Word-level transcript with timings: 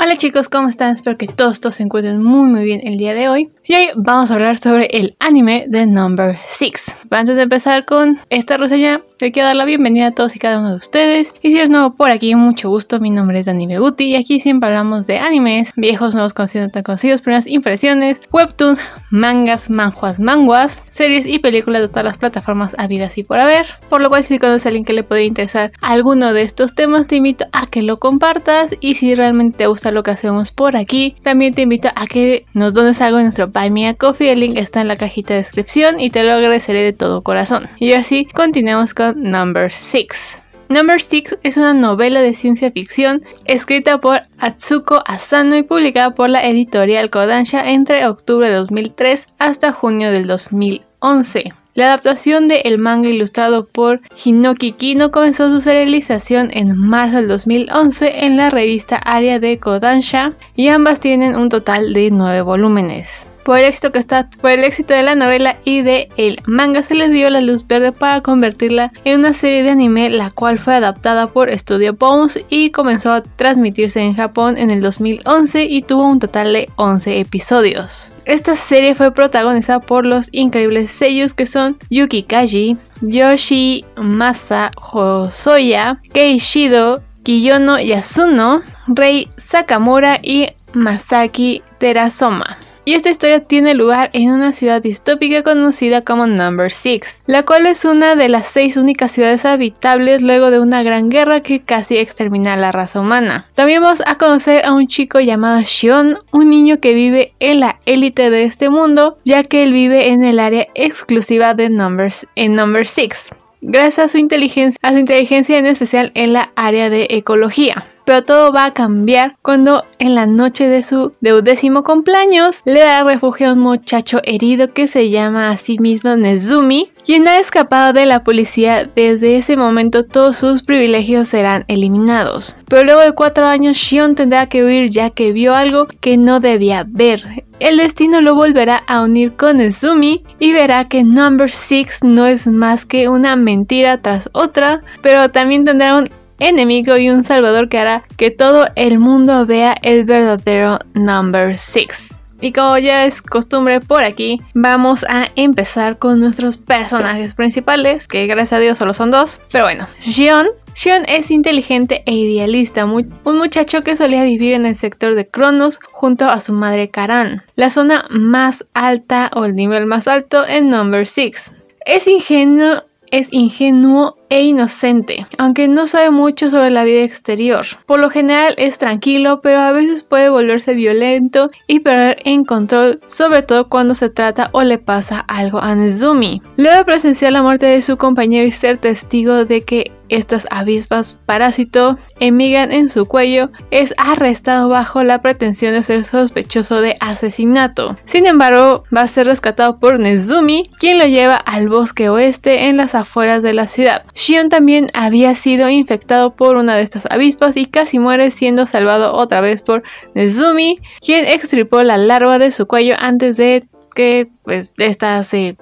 Hola 0.00 0.16
chicos, 0.16 0.48
¿cómo 0.48 0.68
están? 0.68 0.94
Espero 0.94 1.18
que 1.18 1.26
todos, 1.26 1.60
todos 1.60 1.74
se 1.74 1.82
encuentren 1.82 2.22
muy 2.22 2.48
muy 2.48 2.62
bien 2.62 2.80
el 2.84 2.98
día 2.98 3.14
de 3.14 3.28
hoy. 3.28 3.50
Y 3.64 3.74
hoy 3.74 3.88
vamos 3.96 4.30
a 4.30 4.34
hablar 4.34 4.56
sobre 4.56 4.86
el 4.92 5.16
anime 5.18 5.64
de 5.68 5.88
Number 5.88 6.38
6. 6.46 6.98
Antes 7.10 7.34
de 7.34 7.42
empezar 7.42 7.84
con 7.84 8.20
esta 8.30 8.56
reseña, 8.58 9.02
le 9.20 9.32
quiero 9.32 9.48
dar 9.48 9.56
la 9.56 9.64
bienvenida 9.64 10.08
a 10.08 10.10
todos 10.12 10.36
y 10.36 10.38
cada 10.38 10.60
uno 10.60 10.70
de 10.70 10.76
ustedes. 10.76 11.32
Y 11.42 11.50
si 11.50 11.56
eres 11.56 11.70
nuevo 11.70 11.94
por 11.94 12.10
aquí, 12.10 12.34
mucho 12.34 12.68
gusto. 12.68 13.00
Mi 13.00 13.10
nombre 13.10 13.40
es 13.40 13.46
Dani 13.46 13.66
Beguti 13.66 14.04
y 14.04 14.16
aquí 14.16 14.38
siempre 14.38 14.68
hablamos 14.68 15.06
de 15.06 15.18
animes, 15.18 15.72
viejos, 15.76 16.14
nuevos 16.14 16.34
conocidos, 16.34 16.70
tan 16.70 16.82
conocidos, 16.82 17.20
primeras 17.22 17.46
impresiones, 17.46 18.20
webtoons, 18.32 18.78
mangas, 19.10 19.70
manjuas, 19.70 20.20
manguas, 20.20 20.82
series 20.90 21.26
y 21.26 21.40
películas 21.40 21.82
de 21.82 21.88
todas 21.88 22.04
las 22.04 22.18
plataformas 22.18 22.76
habidas 22.78 23.18
y 23.18 23.24
por 23.24 23.40
haber. 23.40 23.66
Por 23.88 24.00
lo 24.00 24.08
cual, 24.08 24.24
si 24.24 24.38
conoces 24.38 24.66
a 24.66 24.68
alguien 24.68 24.84
que 24.84 24.92
le 24.92 25.02
podría 25.02 25.26
interesar 25.26 25.72
alguno 25.80 26.32
de 26.32 26.42
estos 26.42 26.74
temas, 26.74 27.06
te 27.06 27.16
invito 27.16 27.46
a 27.52 27.66
que 27.66 27.82
lo 27.82 27.98
compartas. 27.98 28.76
Y 28.80 28.94
si 28.94 29.14
realmente 29.14 29.58
te 29.58 29.66
gusta 29.66 29.90
lo 29.90 30.02
que 30.02 30.12
hacemos 30.12 30.52
por 30.52 30.76
aquí, 30.76 31.16
también 31.22 31.54
te 31.54 31.62
invito 31.62 31.88
a 31.94 32.06
que 32.06 32.46
nos 32.54 32.74
dones 32.74 33.00
algo 33.00 33.18
en 33.18 33.24
nuestro 33.24 33.48
Buy 33.48 33.70
Me 33.70 33.88
a 33.88 33.94
Coffee. 33.94 34.30
El 34.30 34.40
link 34.40 34.58
está 34.58 34.80
en 34.80 34.88
la 34.88 34.96
cajita 34.96 35.34
de 35.34 35.40
descripción 35.40 35.98
y 36.00 36.10
te 36.10 36.22
lo 36.22 36.32
agradeceré 36.32 36.82
de 36.82 36.92
todo 36.92 37.22
corazón. 37.22 37.68
Y 37.78 37.92
así 37.92 38.26
continuemos 38.26 38.94
con 38.94 39.07
Number 39.16 39.72
6. 39.72 40.42
Number 40.68 41.00
6 41.00 41.38
es 41.42 41.56
una 41.56 41.72
novela 41.72 42.20
de 42.20 42.34
ciencia 42.34 42.70
ficción 42.70 43.22
escrita 43.46 44.02
por 44.02 44.22
Atsuko 44.38 45.02
Asano 45.06 45.56
y 45.56 45.62
publicada 45.62 46.14
por 46.14 46.28
la 46.28 46.46
editorial 46.46 47.08
Kodansha 47.08 47.70
entre 47.70 48.06
octubre 48.06 48.48
de 48.48 48.54
2003 48.56 49.28
hasta 49.38 49.72
junio 49.72 50.10
del 50.10 50.26
2011. 50.26 51.52
La 51.74 51.86
adaptación 51.86 52.48
de 52.48 52.60
el 52.62 52.76
manga 52.76 53.08
ilustrado 53.08 53.66
por 53.66 54.00
Hinoki 54.22 54.72
Kino 54.72 55.10
comenzó 55.10 55.48
su 55.48 55.60
serialización 55.60 56.50
en 56.52 56.76
marzo 56.76 57.16
del 57.16 57.28
2011 57.28 58.26
en 58.26 58.36
la 58.36 58.50
revista 58.50 58.96
Aria 58.96 59.40
de 59.40 59.58
Kodansha 59.58 60.34
y 60.54 60.68
ambas 60.68 61.00
tienen 61.00 61.34
un 61.34 61.48
total 61.48 61.94
de 61.94 62.10
9 62.10 62.42
volúmenes 62.42 63.26
por 63.48 63.58
el 63.58 63.64
éxito 63.64 63.92
que 63.92 63.98
está, 63.98 64.28
por 64.42 64.50
el 64.50 64.62
éxito 64.62 64.92
de 64.92 65.02
la 65.02 65.14
novela 65.14 65.56
y 65.64 65.80
de 65.80 66.10
el 66.18 66.38
manga 66.44 66.82
se 66.82 66.94
les 66.94 67.10
dio 67.10 67.30
la 67.30 67.40
luz 67.40 67.66
verde 67.66 67.92
para 67.92 68.20
convertirla 68.20 68.92
en 69.04 69.20
una 69.20 69.32
serie 69.32 69.62
de 69.62 69.70
anime 69.70 70.10
la 70.10 70.28
cual 70.30 70.58
fue 70.58 70.74
adaptada 70.74 71.28
por 71.28 71.50
Studio 71.58 71.94
Bones 71.94 72.44
y 72.50 72.68
comenzó 72.72 73.10
a 73.10 73.22
transmitirse 73.22 74.00
en 74.00 74.14
Japón 74.14 74.58
en 74.58 74.68
el 74.68 74.82
2011 74.82 75.64
y 75.64 75.80
tuvo 75.80 76.04
un 76.04 76.18
total 76.18 76.52
de 76.52 76.68
11 76.76 77.20
episodios. 77.20 78.10
Esta 78.26 78.54
serie 78.54 78.94
fue 78.94 79.14
protagonizada 79.14 79.80
por 79.80 80.04
los 80.04 80.28
increíbles 80.32 80.90
sellos 80.90 81.32
que 81.32 81.46
son 81.46 81.78
Yuki 81.88 82.24
Kaji, 82.24 82.76
Yoshi 83.00 83.86
Masa 83.96 84.72
Hosoya, 84.76 86.02
Keishido, 86.12 87.02
Kiyono 87.22 87.80
Yasuno, 87.80 88.60
Rei 88.88 89.30
Sakamura 89.38 90.20
y 90.22 90.48
Masaki 90.74 91.62
Terasoma 91.78 92.58
y 92.88 92.94
esta 92.94 93.10
historia 93.10 93.40
tiene 93.40 93.74
lugar 93.74 94.08
en 94.14 94.30
una 94.30 94.54
ciudad 94.54 94.80
distópica 94.80 95.42
conocida 95.42 96.00
como 96.00 96.26
Number 96.26 96.72
6, 96.72 97.20
la 97.26 97.42
cual 97.42 97.66
es 97.66 97.84
una 97.84 98.16
de 98.16 98.30
las 98.30 98.48
seis 98.48 98.78
únicas 98.78 99.12
ciudades 99.12 99.44
habitables 99.44 100.22
luego 100.22 100.50
de 100.50 100.58
una 100.58 100.82
gran 100.82 101.10
guerra 101.10 101.42
que 101.42 101.60
casi 101.60 101.98
extermina 101.98 102.54
a 102.54 102.56
la 102.56 102.72
raza 102.72 103.00
humana. 103.00 103.44
También 103.52 103.82
vamos 103.82 104.02
a 104.06 104.14
conocer 104.14 104.64
a 104.64 104.72
un 104.72 104.86
chico 104.86 105.20
llamado 105.20 105.60
Shion, 105.60 106.20
un 106.32 106.48
niño 106.48 106.80
que 106.80 106.94
vive 106.94 107.34
en 107.40 107.60
la 107.60 107.78
élite 107.84 108.30
de 108.30 108.44
este 108.44 108.70
mundo, 108.70 109.18
ya 109.22 109.44
que 109.44 109.64
él 109.64 109.74
vive 109.74 110.08
en 110.08 110.24
el 110.24 110.38
área 110.38 110.66
exclusiva 110.74 111.52
de 111.52 111.68
Numbers 111.68 112.26
en 112.36 112.54
Number 112.54 112.86
6 112.86 113.32
gracias 113.60 113.98
a 113.98 114.08
su 114.08 114.18
inteligencia, 114.18 114.78
a 114.82 114.92
su 114.92 114.98
inteligencia 114.98 115.58
en 115.58 115.66
especial 115.66 116.12
en 116.14 116.32
la 116.32 116.52
área 116.54 116.90
de 116.90 117.08
ecología 117.10 117.86
pero 118.08 118.24
todo 118.24 118.52
va 118.52 118.64
a 118.64 118.72
cambiar 118.72 119.36
cuando 119.42 119.84
en 119.98 120.14
la 120.14 120.24
noche 120.24 120.66
de 120.66 120.82
su 120.82 121.12
deudécimo 121.20 121.84
cumpleaños 121.84 122.62
le 122.64 122.80
da 122.80 123.04
refugio 123.04 123.50
a 123.50 123.52
un 123.52 123.58
muchacho 123.58 124.20
herido 124.24 124.72
que 124.72 124.88
se 124.88 125.10
llama 125.10 125.50
a 125.50 125.58
sí 125.58 125.78
mismo 125.78 126.16
Nezumi, 126.16 126.90
quien 127.04 127.28
ha 127.28 127.38
escapado 127.38 127.92
de 127.92 128.06
la 128.06 128.24
policía. 128.24 128.88
Desde 128.94 129.36
ese 129.36 129.58
momento 129.58 130.06
todos 130.06 130.38
sus 130.38 130.62
privilegios 130.62 131.28
serán 131.28 131.66
eliminados. 131.68 132.56
Pero 132.66 132.84
luego 132.84 133.00
de 133.00 133.12
cuatro 133.12 133.46
años 133.46 133.76
Shion 133.76 134.14
tendrá 134.14 134.46
que 134.46 134.64
huir 134.64 134.88
ya 134.88 135.10
que 135.10 135.32
vio 135.32 135.54
algo 135.54 135.86
que 136.00 136.16
no 136.16 136.40
debía 136.40 136.86
ver. 136.88 137.44
El 137.60 137.76
destino 137.76 138.20
lo 138.20 138.36
volverá 138.36 138.84
a 138.86 139.02
unir 139.02 139.34
con 139.34 139.56
Nezumi 139.56 140.22
y 140.38 140.52
verá 140.52 140.88
que 140.88 141.02
Number 141.02 141.50
6 141.50 142.04
no 142.04 142.24
es 142.24 142.46
más 142.46 142.86
que 142.86 143.08
una 143.08 143.34
mentira 143.34 144.00
tras 144.00 144.30
otra, 144.32 144.82
pero 145.02 145.30
también 145.30 145.64
tendrá 145.64 145.98
un 145.98 146.08
enemigo 146.38 146.96
y 146.96 147.10
un 147.10 147.24
salvador 147.24 147.68
que 147.68 147.78
hará 147.78 148.02
que 148.16 148.30
todo 148.30 148.66
el 148.74 148.98
mundo 148.98 149.46
vea 149.46 149.74
el 149.82 150.04
verdadero 150.04 150.78
Number 150.94 151.58
6. 151.58 152.18
Y 152.40 152.52
como 152.52 152.78
ya 152.78 153.04
es 153.04 153.20
costumbre 153.20 153.80
por 153.80 154.04
aquí, 154.04 154.40
vamos 154.54 155.04
a 155.08 155.26
empezar 155.34 155.98
con 155.98 156.20
nuestros 156.20 156.56
personajes 156.56 157.34
principales, 157.34 158.06
que 158.06 158.28
gracias 158.28 158.52
a 158.52 158.60
Dios 158.60 158.78
solo 158.78 158.94
son 158.94 159.10
dos. 159.10 159.40
Pero 159.50 159.64
bueno, 159.64 159.88
Xion. 159.98 160.46
Xion 160.72 161.02
es 161.08 161.32
inteligente 161.32 162.04
e 162.06 162.12
idealista, 162.12 162.84
un 162.84 163.10
muchacho 163.24 163.82
que 163.82 163.96
solía 163.96 164.22
vivir 164.22 164.52
en 164.52 164.66
el 164.66 164.76
sector 164.76 165.16
de 165.16 165.26
Cronos 165.26 165.80
junto 165.90 166.26
a 166.26 166.38
su 166.38 166.52
madre 166.52 166.90
Karan, 166.90 167.42
la 167.56 167.70
zona 167.70 168.04
más 168.10 168.64
alta 168.72 169.32
o 169.34 169.44
el 169.44 169.56
nivel 169.56 169.86
más 169.86 170.06
alto 170.06 170.46
en 170.46 170.68
Number 170.68 171.08
6. 171.08 171.52
Es 171.84 172.06
ingenuo 172.06 172.84
es 173.10 173.28
ingenuo 173.30 174.16
e 174.30 174.42
inocente, 174.42 175.26
aunque 175.38 175.68
no 175.68 175.86
sabe 175.86 176.10
mucho 176.10 176.50
sobre 176.50 176.70
la 176.70 176.84
vida 176.84 177.02
exterior. 177.02 177.64
Por 177.86 178.00
lo 178.00 178.10
general 178.10 178.54
es 178.58 178.78
tranquilo, 178.78 179.40
pero 179.42 179.60
a 179.60 179.72
veces 179.72 180.02
puede 180.02 180.28
volverse 180.28 180.74
violento 180.74 181.50
y 181.66 181.80
perder 181.80 182.18
en 182.24 182.44
control, 182.44 183.00
sobre 183.06 183.42
todo 183.42 183.68
cuando 183.68 183.94
se 183.94 184.10
trata 184.10 184.50
o 184.52 184.62
le 184.62 184.78
pasa 184.78 185.20
algo 185.20 185.60
a 185.60 185.74
Nezumi. 185.74 186.42
Luego 186.56 186.78
de 186.78 186.84
presenciar 186.84 187.32
la 187.32 187.42
muerte 187.42 187.66
de 187.66 187.82
su 187.82 187.96
compañero 187.96 188.46
y 188.46 188.50
ser 188.50 188.78
testigo 188.78 189.44
de 189.44 189.62
que 189.62 189.92
estas 190.08 190.46
avispas 190.50 191.18
parásito 191.26 191.98
emigran 192.20 192.72
en 192.72 192.88
su 192.88 193.06
cuello, 193.06 193.50
es 193.70 193.94
arrestado 193.96 194.68
bajo 194.68 195.02
la 195.04 195.22
pretensión 195.22 195.72
de 195.72 195.82
ser 195.82 196.04
sospechoso 196.04 196.80
de 196.80 196.96
asesinato. 197.00 197.96
Sin 198.04 198.26
embargo, 198.26 198.84
va 198.94 199.02
a 199.02 199.08
ser 199.08 199.26
rescatado 199.26 199.78
por 199.78 199.98
Nezumi, 199.98 200.70
quien 200.78 200.98
lo 200.98 201.06
lleva 201.06 201.34
al 201.36 201.68
bosque 201.68 202.08
oeste 202.08 202.66
en 202.66 202.76
las 202.76 202.94
afueras 202.94 203.42
de 203.42 203.52
la 203.52 203.66
ciudad. 203.66 204.04
Shion 204.14 204.48
también 204.48 204.88
había 204.94 205.34
sido 205.34 205.68
infectado 205.68 206.34
por 206.34 206.56
una 206.56 206.76
de 206.76 206.82
estas 206.82 207.06
avispas 207.10 207.56
y 207.56 207.66
casi 207.66 207.98
muere 207.98 208.30
siendo 208.30 208.66
salvado 208.66 209.14
otra 209.14 209.40
vez 209.40 209.62
por 209.62 209.82
Nezumi, 210.14 210.78
quien 211.00 211.26
extripó 211.26 211.82
la 211.82 211.98
larva 211.98 212.38
de 212.38 212.52
su 212.52 212.66
cuello 212.66 212.94
antes 212.98 213.36
de 213.36 213.66
que 213.98 214.28
pues 214.44 214.72
esta 214.78 215.24
se 215.24 215.56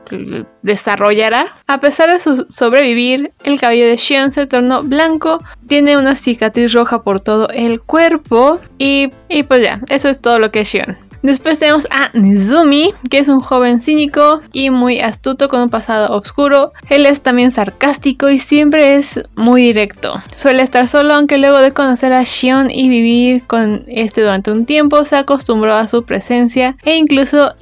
desarrollará. 0.61 1.47
A 1.67 1.81
pesar 1.81 2.11
de 2.11 2.21
sobrevivir, 2.51 3.33
el 3.45 3.59
cabello 3.59 3.87
de 3.87 3.97
Shion 3.97 4.31
se 4.31 4.45
tornó 4.45 4.83
blanco, 4.83 5.43
tiene 5.67 5.97
una 5.97 6.15
cicatriz 6.15 6.75
roja 6.75 7.03
por 7.03 7.19
todo 7.19 7.49
el 7.49 7.81
cuerpo 7.81 8.61
y, 8.77 9.09
y 9.31 9.45
pues 9.45 9.63
ya, 9.63 9.81
eso 9.89 10.11
es 10.11 10.21
todo 10.21 10.39
lo 10.39 10.51
que 10.51 10.61
es 10.61 10.69
Shion. 10.69 11.06
Después 11.23 11.59
tenemos 11.59 11.87
a 11.91 12.11
Nizumi, 12.17 12.93
que 13.11 13.19
es 13.19 13.29
un 13.29 13.41
joven 13.41 13.81
cínico 13.81 14.41
y 14.53 14.71
muy 14.71 15.01
astuto 15.01 15.49
con 15.49 15.63
un 15.63 15.71
pasado 15.71 16.15
oscuro. 16.15 16.73
Él 16.89 17.07
es 17.07 17.21
también 17.21 17.53
sarcástico 17.53 18.31
y 18.31 18.39
siempre 18.39 18.97
es 18.97 19.21
muy 19.35 19.63
directo. 19.63 20.15
Suele 20.35 20.63
estar 20.63 20.89
solo, 20.89 21.15
aunque 21.15 21.39
luego 21.39 21.59
de 21.59 21.73
conocer 21.73 22.13
a 22.13 22.23
Shion 22.23 22.71
y 22.71 22.89
vivir 22.89 23.47
con 23.47 23.85
este 23.89 24.23
durante 24.23 24.51
un 24.51 24.67
tiempo, 24.67 25.05
se 25.05 25.17
acostumbró 25.17 25.75
a 25.75 25.89
su 25.89 26.05
presencia 26.05 26.77
e 26.85 26.97
incluso 26.97 27.55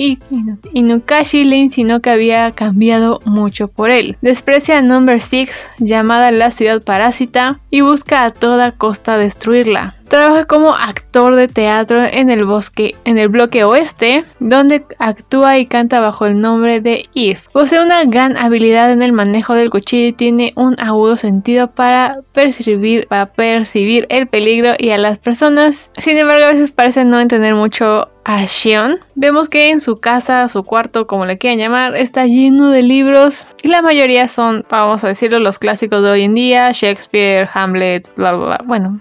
Inukashi 0.72 1.44
le 1.44 1.56
insinuó 1.56 2.00
que 2.00 2.10
había 2.10 2.50
cambiado 2.52 3.20
mucho 3.24 3.68
por 3.68 3.90
él. 3.90 4.16
Desprecia 4.20 4.78
a 4.78 4.82
Number 4.82 5.20
6, 5.20 5.68
llamada 5.78 6.30
la 6.30 6.50
ciudad 6.50 6.82
parásita, 6.82 7.60
y 7.70 7.80
busca 7.80 8.24
a 8.24 8.30
toda 8.30 8.72
costa 8.72 9.18
destruirla. 9.18 9.96
Trabaja 10.08 10.44
como 10.44 10.74
actor 10.74 11.34
de 11.34 11.48
teatro 11.48 12.02
en 12.02 12.30
el 12.30 12.44
bosque, 12.44 12.94
en 13.04 13.18
el 13.18 13.28
bloque 13.28 13.64
oeste, 13.64 14.24
donde 14.38 14.84
actúa 14.98 15.58
y 15.58 15.66
canta 15.66 16.00
bajo 16.00 16.26
el 16.26 16.40
nombre 16.40 16.80
de 16.80 17.06
Eve. 17.14 17.40
Posee 17.52 17.82
una 17.82 18.04
gran 18.04 18.36
habilidad 18.36 18.92
en 18.92 19.02
el 19.02 19.12
manejo 19.12 19.54
del 19.54 19.70
cuchillo 19.70 20.08
y 20.08 20.12
tiene 20.12 20.52
un 20.56 20.78
agudo 20.78 21.16
sentido 21.16 21.68
para 21.68 22.18
percibir, 22.32 23.06
para 23.08 23.26
percibir 23.26 24.06
el 24.10 24.26
peligro 24.26 24.74
y 24.78 24.90
a 24.90 24.98
las 24.98 25.18
personas. 25.18 25.90
Sin 25.98 26.18
embargo, 26.18 26.44
a 26.44 26.52
veces 26.52 26.70
parece 26.70 27.04
no 27.04 27.20
entender 27.20 27.54
mucho 27.54 28.08
a 28.24 28.44
Shion, 28.46 28.98
vemos 29.14 29.48
que 29.48 29.70
en 29.70 29.80
su 29.80 29.96
casa, 29.96 30.48
su 30.48 30.64
cuarto, 30.64 31.06
como 31.06 31.26
le 31.26 31.38
quieran 31.38 31.58
llamar, 31.58 31.96
está 31.96 32.26
lleno 32.26 32.70
de 32.70 32.82
libros 32.82 33.46
y 33.62 33.68
la 33.68 33.82
mayoría 33.82 34.28
son, 34.28 34.64
vamos 34.70 35.04
a 35.04 35.08
decirlo, 35.08 35.38
los 35.38 35.58
clásicos 35.58 36.02
de 36.02 36.10
hoy 36.10 36.22
en 36.22 36.34
día, 36.34 36.72
Shakespeare, 36.72 37.48
Hamlet, 37.52 38.10
bla, 38.16 38.32
bla, 38.32 38.46
bla. 38.46 38.60
Bueno, 38.64 39.00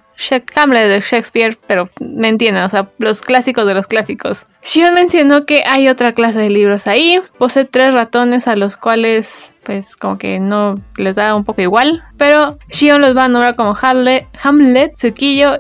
Hamlet 0.56 0.88
de 0.90 1.00
Shakespeare, 1.00 1.58
pero 1.68 1.90
me 2.00 2.28
entienden, 2.28 2.64
o 2.64 2.70
sea, 2.70 2.90
los 2.98 3.22
clásicos 3.22 3.66
de 3.66 3.74
los 3.74 3.88
clásicos. 3.88 4.46
Shion 4.64 4.94
mencionó 4.94 5.46
que 5.46 5.64
hay 5.66 5.88
otra 5.88 6.14
clase 6.14 6.40
de 6.40 6.50
libros 6.50 6.88
ahí, 6.88 7.20
posee 7.38 7.66
tres 7.66 7.94
ratones 7.94 8.48
a 8.48 8.56
los 8.56 8.78
cuales 8.78 9.53
pues 9.66 9.96
como 9.96 10.18
que 10.18 10.40
no 10.40 10.80
les 10.98 11.16
da 11.16 11.36
un 11.36 11.44
poco 11.44 11.62
igual. 11.62 12.04
Pero 12.18 12.58
Shion 12.70 13.02
los 13.02 13.16
va 13.16 13.26
a 13.26 13.30
nombrar 13.30 13.56
como 13.56 13.76
Hamlet, 13.80 14.28
Hamlet 14.42 14.94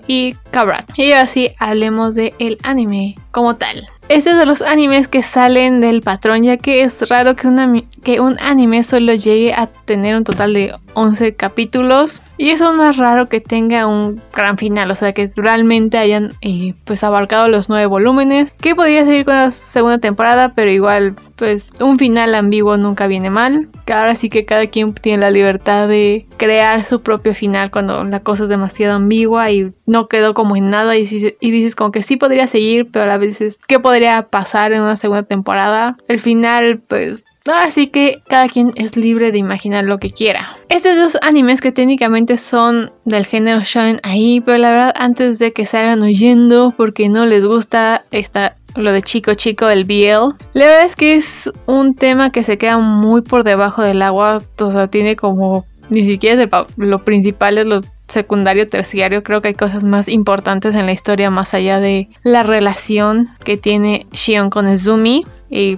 y 0.07 0.35
Kabrat. 0.51 0.89
Y 0.97 1.11
ahora 1.11 1.27
sí, 1.27 1.53
hablemos 1.59 2.15
del 2.15 2.33
el 2.39 2.57
anime 2.63 3.15
como 3.31 3.55
tal. 3.55 3.87
Este 4.09 4.31
es 4.31 4.37
de 4.37 4.45
los 4.45 4.61
animes 4.61 5.07
que 5.07 5.23
salen 5.23 5.79
del 5.79 6.01
patrón, 6.01 6.43
ya 6.43 6.57
que 6.57 6.83
es 6.83 7.07
raro 7.09 7.35
que, 7.35 7.85
que 8.03 8.19
un 8.19 8.37
anime 8.39 8.83
solo 8.83 9.15
llegue 9.15 9.53
a 9.53 9.67
tener 9.67 10.15
un 10.15 10.25
total 10.25 10.53
de 10.53 10.75
11 10.93 11.35
capítulos. 11.35 12.21
Y 12.37 12.49
es 12.49 12.61
aún 12.61 12.77
más 12.77 12.97
raro 12.97 13.29
que 13.29 13.39
tenga 13.39 13.87
un 13.87 14.21
gran 14.33 14.57
final, 14.57 14.91
o 14.91 14.95
sea, 14.95 15.13
que 15.13 15.31
realmente 15.35 15.97
hayan 15.97 16.33
eh, 16.41 16.73
pues 16.83 17.03
abarcado 17.03 17.47
los 17.47 17.69
9 17.69 17.85
volúmenes. 17.85 18.51
Que 18.51 18.75
podría 18.75 19.05
seguir 19.05 19.23
con 19.23 19.35
la 19.35 19.51
segunda 19.51 19.97
temporada, 19.99 20.53
pero 20.53 20.69
igual 20.69 21.15
pues 21.35 21.71
un 21.79 21.97
final 21.97 22.35
ambiguo 22.35 22.77
nunca 22.77 23.07
viene 23.07 23.29
mal. 23.29 23.67
Ahora 23.87 24.15
sí 24.15 24.29
que 24.29 24.45
cada 24.45 24.67
quien 24.67 24.93
tiene 24.93 25.19
la 25.19 25.31
libertad 25.31 25.87
de 25.87 26.25
crear 26.37 26.83
su 26.83 27.01
propio 27.01 27.33
final 27.33 27.71
cuando 27.71 28.03
la 28.03 28.19
cosa 28.19 28.43
es 28.43 28.49
demasiado 28.49 28.95
ambigua 28.95 29.51
y 29.51 29.73
no 29.85 30.07
quedó 30.07 30.33
como 30.33 30.55
en 30.55 30.69
nada 30.69 30.97
y, 30.97 31.07
y 31.39 31.51
dices 31.51 31.75
como 31.75 31.91
que 31.91 32.03
sí 32.03 32.17
podría 32.17 32.47
seguir, 32.47 32.87
pero 32.91 33.03
a 33.03 33.07
la 33.07 33.17
vez 33.17 33.33
¿qué 33.67 33.79
podría 33.79 34.27
pasar 34.29 34.73
en 34.73 34.81
una 34.81 34.97
segunda 34.97 35.23
temporada? 35.23 35.97
El 36.07 36.19
final 36.19 36.79
pues 36.87 37.23
Así 37.45 37.87
que 37.87 38.21
cada 38.27 38.47
quien 38.47 38.71
es 38.75 38.95
libre 38.95 39.31
de 39.31 39.37
imaginar 39.37 39.83
lo 39.83 39.99
que 39.99 40.11
quiera. 40.11 40.57
Estos 40.69 40.95
dos 40.95 41.17
animes 41.21 41.59
que 41.59 41.71
técnicamente 41.71 42.37
son 42.37 42.91
del 43.03 43.25
género 43.25 43.61
shonen 43.63 43.99
ahí, 44.03 44.39
pero 44.39 44.57
la 44.59 44.71
verdad 44.71 44.93
antes 44.95 45.39
de 45.39 45.51
que 45.51 45.65
salgan 45.65 46.01
huyendo 46.01 46.73
porque 46.75 47.09
no 47.09 47.25
les 47.25 47.45
gusta 47.45 48.05
esta 48.11 48.55
lo 48.75 48.91
de 48.91 49.01
chico 49.01 49.33
chico 49.33 49.65
del 49.67 49.85
BL. 49.85 50.35
La 50.53 50.65
verdad 50.65 50.85
es 50.85 50.95
que 50.95 51.15
es 51.15 51.51
un 51.65 51.95
tema 51.95 52.31
que 52.31 52.43
se 52.43 52.57
queda 52.57 52.79
muy 52.79 53.21
por 53.21 53.43
debajo 53.43 53.81
del 53.81 54.01
agua, 54.01 54.41
o 54.59 54.71
sea, 54.71 54.87
tiene 54.87 55.15
como 55.15 55.65
ni 55.89 56.01
siquiera 56.01 56.41
es 56.41 56.49
lo 56.77 56.99
principal 56.99 57.57
es 57.57 57.65
lo 57.65 57.81
secundario, 58.07 58.67
terciario, 58.67 59.23
creo 59.23 59.41
que 59.41 59.49
hay 59.49 59.53
cosas 59.53 59.83
más 59.83 60.07
importantes 60.07 60.75
en 60.75 60.85
la 60.85 60.91
historia 60.91 61.29
más 61.29 61.53
allá 61.53 61.79
de 61.79 62.09
la 62.23 62.43
relación 62.43 63.27
que 63.43 63.57
tiene 63.57 64.05
Shion 64.11 64.49
con 64.49 64.71
Izumi. 64.71 65.25
Y 65.49 65.77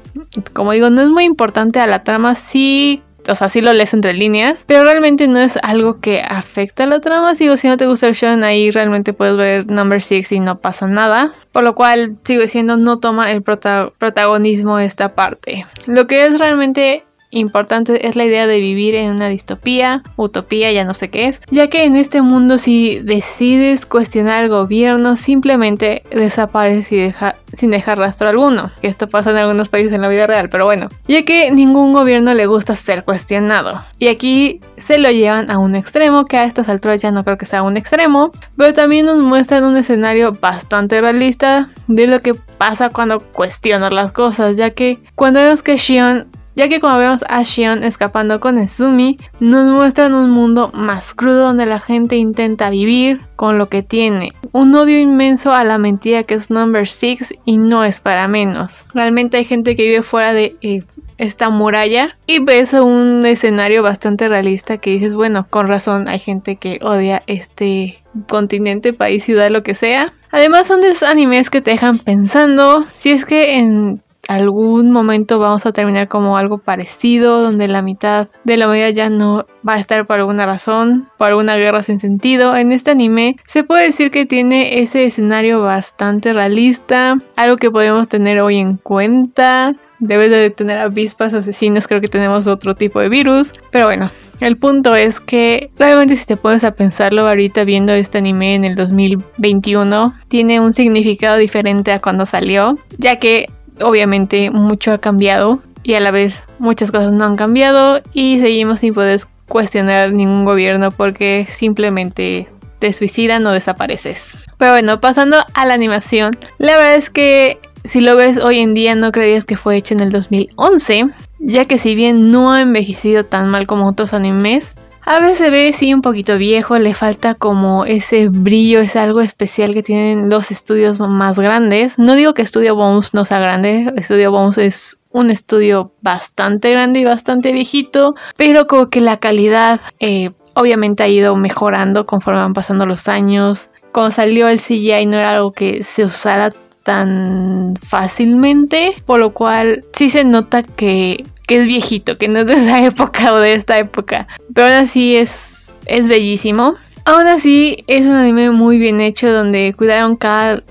como 0.53 0.71
digo, 0.71 0.89
no 0.89 1.01
es 1.01 1.09
muy 1.09 1.25
importante 1.25 1.79
a 1.79 1.87
la 1.87 2.03
trama, 2.03 2.35
sí 2.35 3.01
o 3.27 3.35
sea, 3.35 3.49
sí 3.49 3.61
lo 3.61 3.73
lees 3.73 3.93
entre 3.93 4.13
líneas, 4.13 4.63
pero 4.65 4.83
realmente 4.83 5.27
no 5.27 5.39
es 5.39 5.57
algo 5.63 5.99
que 5.99 6.21
afecta 6.21 6.83
a 6.83 6.87
la 6.87 6.99
trama. 6.99 7.35
Sigo, 7.35 7.57
si 7.57 7.67
no 7.67 7.77
te 7.77 7.85
gusta 7.85 8.07
el 8.07 8.15
show, 8.15 8.29
ahí 8.43 8.71
realmente 8.71 9.13
puedes 9.13 9.37
ver 9.37 9.67
Number 9.67 10.01
6 10.01 10.31
y 10.31 10.39
no 10.39 10.59
pasa 10.59 10.87
nada. 10.87 11.33
Por 11.51 11.63
lo 11.63 11.75
cual, 11.75 12.17
sigo 12.23 12.41
diciendo, 12.41 12.77
no 12.77 12.99
toma 12.99 13.31
el 13.31 13.41
protagonismo 13.41 14.79
esta 14.79 15.15
parte. 15.15 15.65
Lo 15.85 16.07
que 16.07 16.25
es 16.25 16.39
realmente 16.39 17.03
importante 17.39 18.07
es 18.07 18.15
la 18.15 18.25
idea 18.25 18.47
de 18.47 18.59
vivir 18.59 18.95
en 18.95 19.11
una 19.11 19.27
distopía, 19.27 20.03
utopía, 20.15 20.71
ya 20.71 20.83
no 20.85 20.93
sé 20.93 21.09
qué 21.09 21.27
es, 21.27 21.41
ya 21.51 21.69
que 21.69 21.83
en 21.83 21.95
este 21.95 22.21
mundo 22.21 22.57
si 22.57 22.99
decides 22.99 23.85
cuestionar 23.85 24.43
al 24.43 24.49
gobierno 24.49 25.17
simplemente 25.17 26.03
desapareces 26.11 26.91
y 26.91 26.97
deja, 26.97 27.35
sin 27.53 27.71
dejar 27.71 27.97
rastro 27.97 28.29
alguno, 28.29 28.71
esto 28.81 29.07
pasa 29.07 29.31
en 29.31 29.37
algunos 29.37 29.69
países 29.69 29.93
en 29.93 30.01
la 30.01 30.09
vida 30.09 30.27
real, 30.27 30.49
pero 30.49 30.65
bueno, 30.65 30.89
ya 31.07 31.23
que 31.23 31.51
ningún 31.51 31.93
gobierno 31.93 32.33
le 32.33 32.45
gusta 32.47 32.75
ser 32.75 33.03
cuestionado. 33.03 33.83
Y 33.99 34.07
aquí 34.07 34.61
se 34.77 34.97
lo 34.97 35.09
llevan 35.09 35.49
a 35.49 35.57
un 35.57 35.75
extremo, 35.75 36.25
que 36.25 36.37
a 36.37 36.45
estas 36.45 36.69
alturas 36.69 37.01
ya 37.01 37.11
no 37.11 37.23
creo 37.23 37.37
que 37.37 37.45
sea 37.45 37.63
un 37.63 37.77
extremo, 37.77 38.31
pero 38.57 38.73
también 38.73 39.05
nos 39.05 39.17
muestran 39.17 39.63
un 39.63 39.77
escenario 39.77 40.31
bastante 40.33 41.01
realista 41.01 41.69
de 41.87 42.07
lo 42.07 42.19
que 42.21 42.33
pasa 42.33 42.89
cuando 42.89 43.19
cuestionas 43.19 43.93
las 43.93 44.13
cosas, 44.13 44.57
ya 44.57 44.71
que 44.71 44.99
cuando 45.15 45.39
vemos 45.39 45.63
que 45.63 45.77
Shion 45.77 46.27
ya 46.55 46.69
que 46.69 46.79
como 46.79 46.97
vemos 46.97 47.23
a 47.27 47.43
Shion 47.43 47.83
escapando 47.83 48.39
con 48.39 48.59
Izumi, 48.59 49.17
nos 49.39 49.65
muestran 49.71 50.13
un 50.13 50.29
mundo 50.29 50.71
más 50.73 51.13
crudo 51.13 51.47
donde 51.47 51.65
la 51.65 51.79
gente 51.79 52.15
intenta 52.15 52.69
vivir 52.69 53.21
con 53.35 53.57
lo 53.57 53.67
que 53.67 53.83
tiene. 53.83 54.33
Un 54.51 54.73
odio 54.75 54.99
inmenso 54.99 55.51
a 55.51 55.63
la 55.63 55.77
mentira 55.77 56.23
que 56.23 56.35
es 56.35 56.49
Number 56.49 56.87
6 56.87 57.33
y 57.45 57.57
no 57.57 57.83
es 57.83 57.99
para 57.99 58.27
menos. 58.27 58.85
Realmente 58.93 59.37
hay 59.37 59.45
gente 59.45 59.75
que 59.75 59.83
vive 59.83 60.01
fuera 60.01 60.33
de 60.33 60.55
eh, 60.61 60.83
esta 61.17 61.49
muralla 61.49 62.17
y 62.27 62.39
ves 62.39 62.73
un 62.73 63.25
escenario 63.25 63.83
bastante 63.83 64.27
realista 64.27 64.77
que 64.77 64.91
dices, 64.91 65.13
bueno, 65.13 65.47
con 65.49 65.67
razón 65.67 66.07
hay 66.07 66.19
gente 66.19 66.57
que 66.57 66.79
odia 66.81 67.23
este 67.27 68.01
continente, 68.27 68.93
país, 68.93 69.23
ciudad, 69.23 69.49
lo 69.49 69.63
que 69.63 69.75
sea. 69.75 70.13
Además 70.31 70.67
son 70.67 70.81
de 70.81 70.89
esos 70.89 71.07
animes 71.07 71.49
que 71.49 71.61
te 71.61 71.71
dejan 71.71 71.99
pensando 71.99 72.85
si 72.93 73.11
es 73.11 73.25
que 73.25 73.57
en 73.57 74.01
algún 74.27 74.91
momento 74.91 75.39
vamos 75.39 75.65
a 75.65 75.71
terminar 75.71 76.07
como 76.07 76.37
algo 76.37 76.57
parecido, 76.57 77.41
donde 77.41 77.67
la 77.67 77.81
mitad 77.81 78.27
de 78.43 78.57
la 78.57 78.65
humanidad 78.65 78.89
ya 78.89 79.09
no 79.09 79.45
va 79.67 79.75
a 79.75 79.79
estar 79.79 80.05
por 80.07 80.19
alguna 80.19 80.45
razón, 80.45 81.09
por 81.17 81.27
alguna 81.27 81.57
guerra 81.57 81.83
sin 81.83 81.99
sentido. 81.99 82.55
En 82.55 82.71
este 82.71 82.91
anime 82.91 83.37
se 83.47 83.63
puede 83.63 83.83
decir 83.83 84.11
que 84.11 84.25
tiene 84.25 84.81
ese 84.81 85.05
escenario 85.05 85.61
bastante 85.61 86.33
realista, 86.33 87.17
algo 87.35 87.57
que 87.57 87.71
podemos 87.71 88.09
tener 88.09 88.39
hoy 88.39 88.57
en 88.57 88.77
cuenta. 88.77 89.75
Debes 89.99 90.29
de 90.29 90.49
tener 90.49 90.77
avispas 90.77 91.33
asesinas, 91.33 91.87
creo 91.87 92.01
que 92.01 92.09
tenemos 92.09 92.47
otro 92.47 92.75
tipo 92.75 92.99
de 92.99 93.09
virus, 93.09 93.53
pero 93.71 93.85
bueno, 93.85 94.11
el 94.41 94.57
punto 94.57 94.95
es 94.95 95.21
que 95.21 95.71
realmente 95.77 96.17
si 96.17 96.25
te 96.25 96.35
pones 96.35 96.63
a 96.65 96.71
pensarlo 96.71 97.27
ahorita 97.27 97.63
viendo 97.63 97.93
este 97.93 98.17
anime 98.17 98.55
en 98.55 98.65
el 98.65 98.75
2021, 98.75 100.13
tiene 100.27 100.59
un 100.59 100.73
significado 100.73 101.37
diferente 101.37 101.93
a 101.93 102.01
cuando 102.01 102.25
salió, 102.25 102.77
ya 102.97 103.17
que 103.17 103.47
obviamente 103.81 104.51
mucho 104.51 104.91
ha 104.91 104.97
cambiado 104.97 105.61
y 105.83 105.93
a 105.93 105.99
la 105.99 106.11
vez 106.11 106.35
muchas 106.59 106.91
cosas 106.91 107.11
no 107.11 107.25
han 107.25 107.35
cambiado 107.35 108.01
y 108.13 108.39
seguimos 108.39 108.79
sin 108.79 108.93
poder 108.93 109.21
cuestionar 109.47 110.11
ningún 110.11 110.45
gobierno 110.45 110.91
porque 110.91 111.47
simplemente 111.49 112.49
te 112.79 112.93
suicidan 112.93 113.45
o 113.45 113.51
desapareces. 113.51 114.37
Pero 114.57 114.71
bueno, 114.71 114.99
pasando 114.99 115.37
a 115.53 115.65
la 115.65 115.73
animación, 115.73 116.37
la 116.57 116.77
verdad 116.77 116.95
es 116.95 117.09
que 117.09 117.59
si 117.83 118.01
lo 118.01 118.15
ves 118.15 118.37
hoy 118.37 118.59
en 118.59 118.73
día 118.73 118.95
no 118.95 119.11
creerías 119.11 119.45
que 119.45 119.57
fue 119.57 119.77
hecho 119.77 119.93
en 119.93 119.99
el 119.99 120.11
2011, 120.11 121.07
ya 121.39 121.65
que 121.65 121.77
si 121.77 121.93
bien 121.95 122.31
no 122.31 122.51
ha 122.51 122.61
envejecido 122.61 123.25
tan 123.25 123.49
mal 123.49 123.67
como 123.67 123.87
otros 123.87 124.13
animes, 124.13 124.75
a 125.05 125.19
veces 125.19 125.37
se 125.37 125.49
ve 125.49 125.71
sí 125.73 125.93
un 125.93 126.01
poquito 126.01 126.37
viejo, 126.37 126.77
le 126.79 126.93
falta 126.93 127.35
como 127.35 127.85
ese 127.85 128.29
brillo, 128.29 128.79
es 128.79 128.95
algo 128.95 129.21
especial 129.21 129.73
que 129.73 129.83
tienen 129.83 130.29
los 130.29 130.51
estudios 130.51 130.99
más 130.99 131.37
grandes. 131.37 131.99
No 131.99 132.15
digo 132.15 132.33
que 132.33 132.45
Studio 132.45 132.75
Bones 132.75 133.13
no 133.13 133.23
sea 133.23 133.39
grande, 133.39 133.93
Studio 133.99 134.31
Bones 134.31 134.57
es 134.57 134.97
un 135.11 135.29
estudio 135.29 135.93
bastante 136.01 136.71
grande 136.71 136.99
y 136.99 137.05
bastante 137.05 137.53
viejito, 137.53 138.15
pero 138.35 138.67
como 138.67 138.89
que 138.89 138.99
la 138.99 139.17
calidad 139.17 139.79
eh, 139.99 140.31
obviamente 140.55 141.03
ha 141.03 141.07
ido 141.07 141.35
mejorando 141.35 142.05
conforme 142.05 142.41
van 142.41 142.53
pasando 142.53 142.85
los 142.85 143.07
años. 143.07 143.69
Cuando 143.93 144.11
salió 144.11 144.49
el 144.49 144.59
CGI 144.59 145.05
no 145.05 145.17
era 145.17 145.29
algo 145.29 145.53
que 145.53 145.83
se 145.83 146.03
usara 146.03 146.51
tan 146.83 147.75
fácilmente, 147.81 148.95
por 149.05 149.19
lo 149.19 149.33
cual 149.33 149.85
sí 149.93 150.09
se 150.09 150.23
nota 150.23 150.63
que 150.63 151.23
que 151.47 151.61
es 151.61 151.67
viejito, 151.67 152.17
que 152.17 152.27
no 152.27 152.39
es 152.39 152.45
de 152.47 152.53
esa 152.53 152.83
época 152.85 153.33
o 153.33 153.37
de 153.37 153.53
esta 153.53 153.77
época. 153.77 154.27
Pero 154.53 154.67
aún 154.67 154.75
así 154.75 155.15
es, 155.15 155.75
es 155.85 156.07
bellísimo. 156.07 156.75
Aún 157.05 157.27
así 157.27 157.83
es 157.87 158.01
un 158.01 158.15
anime 158.15 158.49
muy 158.49 158.79
bien 158.79 158.99
hecho 158.99 159.31
donde 159.31 159.75
cuidaron 159.77 160.15
cada, 160.15 160.63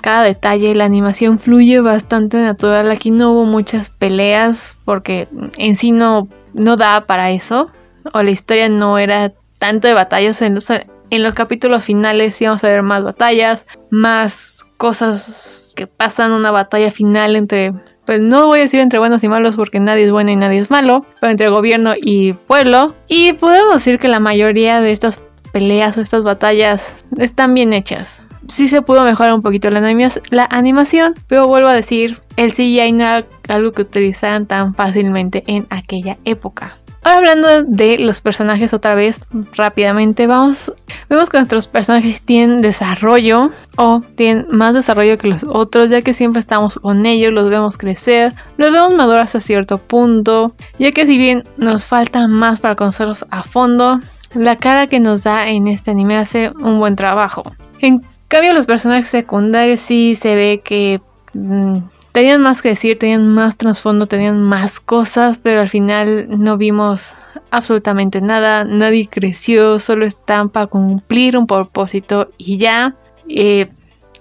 cada 0.00 0.22
detalle, 0.22 0.74
la 0.74 0.84
animación 0.84 1.38
fluye 1.38 1.80
bastante 1.80 2.36
natural. 2.36 2.90
Aquí 2.90 3.10
no 3.10 3.32
hubo 3.32 3.44
muchas 3.46 3.90
peleas 3.90 4.76
porque 4.84 5.28
en 5.58 5.74
sí 5.74 5.90
no, 5.90 6.28
no 6.54 6.76
da 6.76 7.06
para 7.06 7.30
eso. 7.30 7.70
O 8.12 8.22
la 8.22 8.30
historia 8.30 8.68
no 8.68 8.98
era 8.98 9.32
tanto 9.58 9.88
de 9.88 9.94
batallas. 9.94 10.40
En 10.42 10.54
los, 10.54 10.70
en 10.70 11.22
los 11.22 11.34
capítulos 11.34 11.84
finales 11.84 12.40
íbamos 12.40 12.62
a 12.62 12.68
ver 12.68 12.82
más 12.82 13.02
batallas, 13.02 13.66
más 13.90 14.64
cosas 14.76 15.72
que 15.74 15.86
pasan 15.86 16.32
una 16.32 16.50
batalla 16.50 16.90
final 16.90 17.36
entre 17.36 17.72
pues 18.04 18.20
no 18.20 18.46
voy 18.46 18.60
a 18.60 18.62
decir 18.62 18.80
entre 18.80 18.98
buenos 18.98 19.22
y 19.22 19.28
malos 19.28 19.56
porque 19.56 19.80
nadie 19.80 20.04
es 20.04 20.10
bueno 20.10 20.30
y 20.30 20.36
nadie 20.36 20.58
es 20.58 20.70
malo, 20.70 21.06
pero 21.20 21.30
entre 21.30 21.48
gobierno 21.50 21.94
y 21.96 22.32
pueblo. 22.32 22.94
Y 23.08 23.34
podemos 23.34 23.74
decir 23.74 23.98
que 23.98 24.08
la 24.08 24.20
mayoría 24.20 24.80
de 24.80 24.92
estas 24.92 25.20
peleas 25.52 25.96
o 25.96 26.00
estas 26.00 26.22
batallas 26.22 26.94
están 27.18 27.54
bien 27.54 27.72
hechas. 27.72 28.26
Sí 28.48 28.66
se 28.66 28.82
pudo 28.82 29.04
mejorar 29.04 29.34
un 29.34 29.42
poquito 29.42 29.70
la, 29.70 30.48
animación, 30.50 31.14
pero 31.28 31.46
vuelvo 31.46 31.68
a 31.68 31.74
decir, 31.74 32.20
el 32.36 32.52
CGI 32.52 32.92
no 32.92 33.04
era 33.04 33.26
algo 33.48 33.70
que 33.70 33.82
utilizaran 33.82 34.46
tan 34.46 34.74
fácilmente 34.74 35.44
en 35.46 35.66
aquella 35.70 36.18
época. 36.24 36.78
Ahora 37.04 37.18
hablando 37.18 37.64
de 37.64 37.98
los 37.98 38.20
personajes 38.20 38.72
otra 38.72 38.94
vez 38.94 39.18
rápidamente, 39.56 40.28
vamos, 40.28 40.72
vemos 41.08 41.30
que 41.30 41.38
nuestros 41.38 41.66
personajes 41.66 42.22
tienen 42.22 42.60
desarrollo 42.60 43.50
o 43.76 44.00
tienen 44.14 44.46
más 44.52 44.72
desarrollo 44.72 45.18
que 45.18 45.26
los 45.26 45.42
otros, 45.42 45.90
ya 45.90 46.02
que 46.02 46.14
siempre 46.14 46.38
estamos 46.38 46.76
con 46.76 47.04
ellos, 47.04 47.32
los 47.32 47.50
vemos 47.50 47.76
crecer, 47.76 48.32
los 48.56 48.70
vemos 48.70 48.94
madurar 48.94 49.24
hasta 49.24 49.40
cierto 49.40 49.78
punto, 49.78 50.54
ya 50.78 50.92
que 50.92 51.04
si 51.04 51.18
bien 51.18 51.42
nos 51.56 51.84
falta 51.84 52.28
más 52.28 52.60
para 52.60 52.76
conocerlos 52.76 53.26
a 53.30 53.42
fondo, 53.42 54.00
la 54.34 54.56
cara 54.56 54.86
que 54.86 55.00
nos 55.00 55.24
da 55.24 55.48
en 55.48 55.66
este 55.66 55.90
anime 55.90 56.16
hace 56.16 56.52
un 56.60 56.78
buen 56.78 56.94
trabajo. 56.94 57.42
En 57.80 58.02
cambio, 58.28 58.54
los 58.54 58.66
personajes 58.66 59.08
secundarios 59.08 59.80
sí 59.80 60.16
se 60.20 60.36
ve 60.36 60.60
que... 60.64 61.00
Mm, 61.34 61.78
tenían 62.12 62.40
más 62.42 62.62
que 62.62 62.70
decir, 62.70 62.98
tenían 62.98 63.26
más 63.28 63.56
trasfondo, 63.56 64.06
tenían 64.06 64.42
más 64.42 64.80
cosas, 64.80 65.38
pero 65.38 65.60
al 65.60 65.68
final 65.68 66.26
no 66.28 66.56
vimos 66.56 67.14
absolutamente 67.50 68.20
nada, 68.20 68.64
nadie 68.64 69.08
creció, 69.10 69.78
solo 69.78 70.06
están 70.06 70.48
para 70.50 70.66
cumplir 70.66 71.36
un 71.36 71.46
propósito 71.46 72.30
y 72.38 72.58
ya. 72.58 72.94
Eh, 73.28 73.68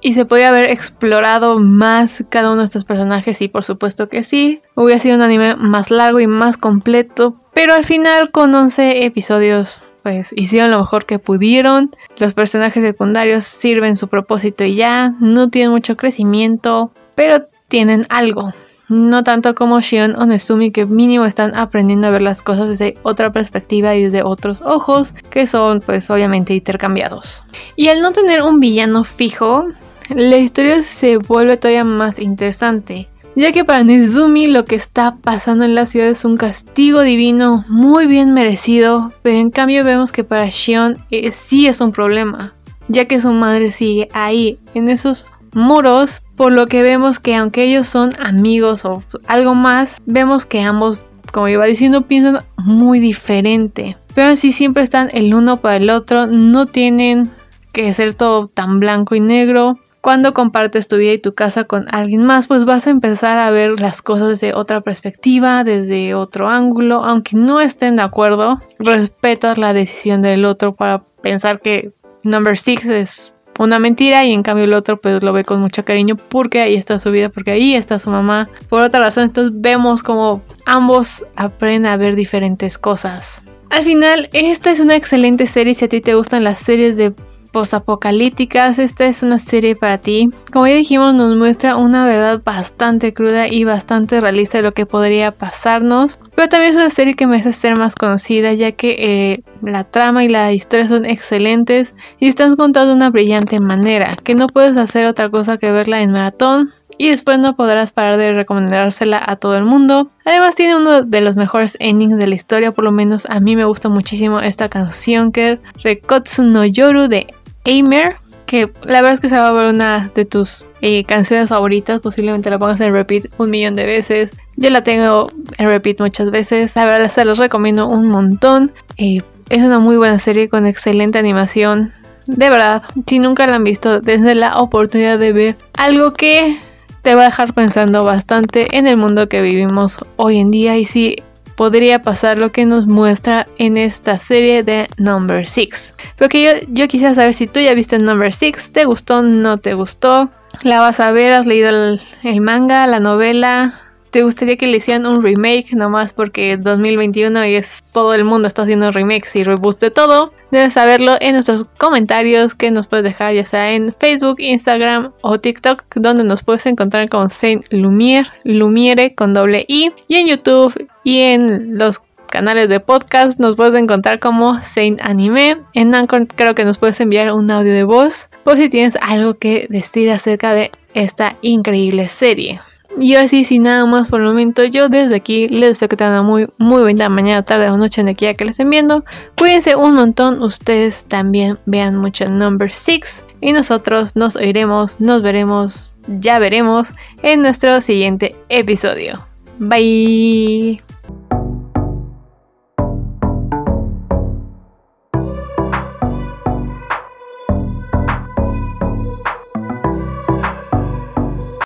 y 0.04 0.14
se 0.14 0.26
podía 0.26 0.50
haber 0.50 0.70
explorado 0.72 1.60
más 1.60 2.24
cada 2.30 2.52
uno 2.52 2.62
de 2.62 2.66
estos 2.66 2.86
personajes 2.86 3.40
y 3.42 3.48
por 3.48 3.64
supuesto 3.64 4.10
que 4.10 4.24
sí. 4.24 4.62
Hubiera 4.76 5.00
sido 5.00 5.16
un 5.16 5.22
anime 5.22 5.56
más 5.56 5.92
largo 5.92 6.20
y 6.20 6.28
más 6.28 6.58
completo, 6.58 7.36
pero 7.54 7.74
al 7.74 7.84
final 7.84 8.32
con 8.32 8.54
11 8.54 9.06
episodios 9.06 9.80
pues 10.02 10.34
hicieron 10.36 10.72
lo 10.72 10.80
mejor 10.80 11.06
que 11.06 11.20
pudieron. 11.20 11.96
Los 12.18 12.34
personajes 12.34 12.84
secundarios 12.84 13.46
sirven 13.46 13.96
su 13.96 14.08
propósito 14.08 14.64
y 14.64 14.76
ya, 14.76 15.14
no 15.20 15.50
tienen 15.50 15.72
mucho 15.72 15.96
crecimiento, 15.96 16.92
pero 17.14 17.48
tienen 17.72 18.06
algo. 18.10 18.54
No 18.90 19.24
tanto 19.24 19.56
como 19.56 19.80
Shion 19.80 20.16
o 20.18 20.26
Nesumi 20.26 20.72
que 20.72 20.86
mínimo 20.86 21.24
están 21.26 21.56
aprendiendo 21.56 22.08
a 22.08 22.12
ver 22.12 22.22
las 22.22 22.44
cosas 22.44 22.68
desde 22.68 22.98
otra 23.04 23.32
perspectiva 23.32 23.96
y 23.96 24.04
desde 24.04 24.22
otros 24.22 24.62
ojos, 24.62 25.14
que 25.30 25.48
son 25.48 25.80
pues 25.80 26.10
obviamente 26.10 26.54
intercambiados. 26.54 27.44
Y 27.78 27.88
al 27.88 28.02
no 28.02 28.12
tener 28.12 28.42
un 28.42 28.60
villano 28.60 29.06
fijo, 29.06 29.68
la 30.10 30.36
historia 30.36 30.84
se 30.84 31.16
vuelve 31.16 31.56
todavía 31.56 31.86
más 31.86 32.20
interesante 32.20 33.08
ya 33.36 33.52
que 33.52 33.64
para 33.64 33.84
Nezumi 33.84 34.48
lo 34.48 34.66
que 34.66 34.76
está 34.76 35.16
pasando 35.22 35.64
en 35.66 35.76
la 35.76 35.86
ciudad 35.86 36.10
es 36.10 36.26
un 36.26 36.38
castigo 36.38 37.02
divino 37.02 37.64
muy 37.70 38.06
bien 38.06 38.34
merecido, 38.34 39.14
pero 39.22 39.40
en 39.40 39.52
cambio 39.52 39.84
vemos 39.84 40.12
que 40.12 40.24
para 40.24 40.50
Shion 40.50 40.98
eh, 41.12 41.32
sí 41.32 41.68
es 41.68 41.80
un 41.80 41.92
problema, 41.92 42.54
ya 42.90 43.06
que 43.06 43.22
su 43.22 43.32
madre 43.32 43.72
sigue 43.72 44.10
ahí, 44.14 44.60
en 44.74 44.90
esos 44.90 45.28
muros, 45.54 46.22
por 46.42 46.54
lo 46.54 46.66
que 46.66 46.82
vemos 46.82 47.20
que 47.20 47.36
aunque 47.36 47.66
ellos 47.66 47.88
son 47.88 48.14
amigos 48.20 48.84
o 48.84 49.04
algo 49.28 49.54
más, 49.54 50.02
vemos 50.08 50.48
que 50.48 50.64
ambos, 50.64 50.98
como 51.32 51.48
iba 51.50 51.64
diciendo, 51.66 52.08
piensan 52.08 52.44
muy 52.58 53.00
diferente, 53.00 53.96
pero 54.16 54.30
así 54.30 54.52
siempre 54.52 54.82
están 54.82 55.12
el 55.14 55.36
uno 55.36 55.58
para 55.58 55.76
el 55.76 55.92
otro, 55.92 56.26
no 56.26 56.66
tienen 56.66 57.30
que 57.74 57.94
ser 57.94 58.16
todo 58.16 58.48
tan 58.48 58.80
blanco 58.80 59.14
y 59.14 59.20
negro, 59.20 59.78
cuando 60.02 60.34
compartes 60.34 60.88
tu 60.88 60.98
vida 60.98 61.14
y 61.14 61.20
tu 61.20 61.36
casa 61.36 61.66
con 61.66 61.86
alguien 61.94 62.26
más, 62.26 62.48
pues 62.48 62.66
vas 62.66 62.88
a 62.88 62.90
empezar 62.90 63.38
a 63.38 63.52
ver 63.52 63.80
las 63.80 64.02
cosas 64.02 64.30
desde 64.30 64.56
otra 64.56 64.82
perspectiva, 64.82 65.64
desde 65.64 66.16
otro 66.16 66.50
ángulo, 66.50 67.04
aunque 67.04 67.38
no 67.38 67.60
estén 67.60 67.98
de 67.98 68.02
acuerdo, 68.02 68.60
respetas 68.80 69.60
la 69.60 69.74
decisión 69.74 70.24
del 70.24 70.46
otro 70.46 70.74
para 70.74 71.04
pensar 71.22 71.60
que 71.60 71.92
Number 72.24 72.58
Six 72.58 72.86
es 72.86 73.34
una 73.64 73.80
mentira 73.80 74.26
y 74.26 74.32
en 74.32 74.44
cambio 74.44 74.66
el 74.66 74.74
otro 74.74 75.00
pues 75.00 75.24
lo 75.24 75.34
ve 75.34 75.44
con 75.44 75.62
mucho 75.62 75.86
cariño 75.86 76.16
porque 76.16 76.62
ahí 76.62 76.76
está 76.76 77.00
su 77.00 77.12
vida, 77.12 77.30
porque 77.30 77.52
ahí 77.52 77.76
está 77.76 78.00
su 78.00 78.10
mamá. 78.10 78.50
Por 78.70 78.82
otra 78.84 79.00
razón, 79.00 79.26
entonces 79.26 79.54
vemos 79.56 80.04
como 80.04 80.42
ambos 80.66 81.26
aprenden 81.36 81.86
a 81.92 81.98
ver 81.98 82.16
diferentes 82.16 82.78
cosas. 82.78 83.42
Al 83.70 83.84
final, 83.84 84.30
esta 84.34 84.72
es 84.72 84.80
una 84.82 84.96
excelente 84.96 85.48
serie 85.48 85.74
si 85.74 85.86
a 85.86 85.90
ti 85.90 86.02
te 86.02 86.16
gustan 86.16 86.44
las 86.44 86.60
series 86.60 86.98
de 86.98 87.14
posapocalípticas, 87.52 88.80
esta 88.80 89.06
es 89.06 89.24
una 89.24 89.40
serie 89.40 89.76
para 89.76 89.98
ti. 89.98 90.30
Como 90.52 90.68
ya 90.68 90.76
dijimos, 90.76 91.14
nos 91.14 91.36
muestra 91.38 91.76
una 91.76 92.06
verdad 92.06 92.42
bastante 92.44 93.14
cruda 93.14 93.48
y 93.48 93.64
bastante 93.64 94.20
realista 94.22 94.58
de 94.58 94.64
lo 94.64 94.74
que 94.74 94.86
podría 94.86 95.32
pasarnos. 95.32 96.20
Pero 96.36 96.50
también 96.50 96.72
es 96.72 96.78
una 96.78 96.90
serie 96.90 97.16
que 97.16 97.28
me 97.28 97.42
ser 97.52 97.78
más 97.78 97.96
conocida, 97.96 98.54
ya 98.54 98.72
que 98.72 98.96
eh, 99.00 99.44
la 99.62 99.84
trama 99.84 100.24
y 100.24 100.30
la 100.30 100.52
historia 100.54 100.88
son 100.88 101.06
excelentes 101.06 101.94
y 102.20 102.28
están 102.28 102.56
contadas 102.56 102.90
de 102.90 102.96
una 102.96 103.10
brillante 103.10 103.60
manera, 103.60 104.16
que 104.24 104.36
no 104.36 104.48
puedes 104.48 104.78
hacer 104.78 105.06
otra 105.06 105.30
cosa 105.30 105.58
que 105.58 105.72
verla 105.72 106.02
en 106.02 106.12
maratón 106.12 106.72
y 106.98 107.10
después 107.10 107.40
no 107.40 107.56
podrás 107.56 107.92
parar 107.92 108.18
de 108.18 108.34
recomendársela 108.34 109.22
a 109.26 109.36
todo 109.36 109.56
el 109.56 109.66
mundo. 109.66 110.12
Además 110.24 110.56
tiene 110.56 110.76
uno 110.76 111.02
de 111.02 111.22
los 111.22 111.36
mejores 111.36 111.76
endings 111.80 112.18
de 112.18 112.28
la 112.28 112.36
historia, 112.36 112.74
por 112.74 112.84
lo 112.84 112.92
menos 112.92 113.26
a 113.28 113.40
mí 113.40 113.56
me 113.56 113.66
gusta 113.66 113.90
muchísimo 113.90 114.40
esta 114.40 114.70
canción 114.70 115.32
que 115.32 115.54
es 115.54 115.60
Rekotsu 115.84 116.44
no 116.44 116.64
Yoru 116.64 117.08
de 117.08 117.34
Aimer, 117.66 118.18
que 118.46 118.72
la 118.84 119.02
verdad 119.02 119.14
es 119.14 119.20
que 119.20 119.30
se 119.30 119.38
va 119.38 119.50
a 119.50 119.54
ver 119.54 119.74
una 119.74 120.12
de 120.14 120.26
tus 120.26 120.64
eh, 120.82 121.04
canciones 121.06 121.50
favoritas, 121.50 122.00
posiblemente 122.00 122.50
la 122.50 122.60
pongas 122.60 122.82
en 122.82 122.92
repeat 122.92 123.28
un 123.38 123.50
millón 123.50 123.76
de 123.76 123.86
veces. 123.86 124.32
Yo 124.58 124.70
la 124.70 124.84
tengo 124.84 125.30
en 125.58 125.68
repeat 125.68 126.00
muchas 126.00 126.32
veces, 126.32 126.76
la 126.76 126.86
verdad 126.86 127.10
se 127.10 127.26
los 127.26 127.38
recomiendo 127.38 127.88
un 127.88 128.10
montón. 128.10 128.72
Eh, 128.98 129.22
es 129.50 129.64
una 129.64 129.80
muy 129.80 129.98
buena 129.98 130.20
serie 130.20 130.50
con 130.50 130.66
excelente 130.66 131.20
animación. 131.20 131.94
De 132.28 132.50
verdad, 132.50 132.84
si 133.08 133.20
nunca 133.20 133.48
la 133.48 133.56
han 133.56 133.64
visto, 133.64 134.00
desde 134.00 134.36
la 134.36 134.60
oportunidad 134.60 135.20
de 135.20 135.34
ver 135.34 135.58
algo 135.78 136.14
que 136.14 136.58
te 137.02 137.16
va 137.16 137.24
a 137.24 137.26
dejar 137.26 137.54
pensando 137.54 138.04
bastante 138.04 138.78
en 138.78 138.88
el 138.88 138.98
mundo 138.98 139.28
que 139.28 139.42
vivimos 139.42 139.98
hoy 140.18 140.38
en 140.40 140.52
día 140.52 140.78
y 140.78 140.86
si 140.86 141.16
podría 141.62 142.02
pasar 142.02 142.40
lo 142.40 142.52
que 142.52 142.66
nos 142.66 142.88
muestra 142.88 143.46
en 143.60 143.78
esta 143.78 144.18
serie 144.18 144.64
de 144.64 144.90
Number 144.98 145.48
6. 145.48 145.94
Porque 146.18 146.42
yo, 146.42 146.50
yo 146.70 146.88
quisiera 146.88 147.14
saber 147.14 147.36
si 147.36 147.46
tú 147.46 147.60
ya 147.60 147.76
viste 147.76 148.00
Number 148.00 148.34
6, 148.34 148.72
¿te 148.72 148.86
gustó? 148.86 149.22
¿No 149.22 149.60
te 149.60 149.76
gustó? 149.76 150.32
¿La 150.64 150.82
vas 150.82 151.00
a 151.00 151.12
ver? 151.12 151.34
¿Has 151.34 151.46
leído 151.46 151.70
el, 151.70 152.02
el 152.24 152.42
manga, 152.42 152.88
la 152.88 153.00
novela? 153.00 153.80
¿Te 154.12 154.24
gustaría 154.24 154.58
que 154.58 154.68
le 154.68 154.78
hicieran 154.78 155.06
un 155.06 155.24
remake 155.24 155.74
nomás 155.74 156.12
porque 156.12 156.58
2021 156.58 157.46
y 157.46 157.56
es 157.56 157.82
todo 157.94 158.14
el 158.14 158.26
mundo 158.26 158.46
está 158.46 158.64
haciendo 158.64 158.92
remakes 158.92 159.38
y 159.38 159.44
reboots 159.44 159.80
de 159.80 159.90
todo? 159.90 160.34
Debes 160.52 160.74
saberlo 160.74 161.16
en 161.22 161.34
nuestros 161.34 161.66
comentarios 161.78 162.54
que 162.54 162.72
nos 162.72 162.88
puedes 162.88 163.06
dejar 163.06 163.34
ya 163.34 163.46
sea 163.46 163.72
en 163.72 163.96
Facebook, 163.98 164.36
Instagram 164.40 165.14
o 165.22 165.40
TikTok 165.40 165.86
donde 165.96 166.26
nos 166.26 166.44
puedes 166.44 166.66
encontrar 166.66 167.08
con 167.08 167.30
Saint 167.30 167.66
Lumiere, 167.72 168.28
Lumiere 168.44 169.16
con 169.16 169.34
doble 169.34 169.64
I 169.70 169.94
y 170.10 170.16
en 170.16 170.28
YouTube 170.28 170.90
y 171.06 171.20
en 171.20 171.78
los 171.78 172.02
canales 172.32 172.68
de 172.68 172.82
podcast 172.82 173.40
nos 173.40 173.56
puedes 173.56 173.76
encontrar 173.76 174.20
como 174.20 174.60
Saint 174.62 175.00
Anime. 175.04 175.58
En 175.74 175.96
Anchor 175.96 176.28
creo 176.28 176.54
que 176.54 176.66
nos 176.66 176.80
puedes 176.80 177.00
enviar 177.00 177.32
un 177.32 177.50
audio 177.50 177.72
de 177.72 177.84
voz 177.84 178.28
por 178.44 178.58
si 178.58 178.68
tienes 178.68 178.98
algo 179.02 179.36
que 179.36 179.68
decir 179.70 180.12
acerca 180.12 180.54
de 180.54 180.72
esta 180.94 181.38
increíble 181.42 182.10
serie. 182.10 182.60
Y 183.00 183.16
ahora 183.16 183.28
sí, 183.28 183.46
sin 183.46 183.64
nada 183.64 183.86
más 183.86 184.08
por 184.08 184.22
el 184.22 184.28
momento, 184.28 184.64
yo 184.66 184.90
desde 184.90 185.16
aquí 185.16 185.48
les 185.48 185.70
deseo 185.70 185.90
que 185.90 185.96
tengan 185.96 186.14
una 186.14 186.24
muy, 186.24 186.48
muy 186.58 186.82
buena 186.82 187.10
mañana, 187.10 187.44
tarde 187.44 187.70
o 187.70 187.78
noche 187.78 188.02
en 188.02 188.10
aquí 188.10 188.34
que 188.36 188.46
les 188.46 188.54
estén 188.54 188.70
viendo. 188.70 189.06
Cuídense 189.38 189.76
un 189.76 189.96
montón, 189.96 190.42
ustedes 190.42 191.06
también 191.08 191.58
vean 191.66 191.98
mucho 191.98 192.26
Number 192.26 192.72
6 192.72 193.24
y 193.42 193.54
nosotros 193.54 194.16
nos 194.16 194.36
oiremos, 194.36 195.00
nos 195.00 195.22
veremos, 195.22 195.94
ya 196.20 196.40
veremos 196.40 196.88
en 197.24 197.42
nuestro 197.42 197.82
siguiente 197.82 198.36
episodio. 198.50 199.26
Bye. 199.60 200.82